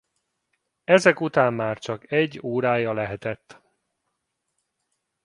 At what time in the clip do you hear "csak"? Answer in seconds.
1.79-2.11